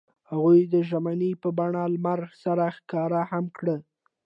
[0.29, 3.75] هغوی د ژمنې په بڼه لمر سره ښکاره هم کړه.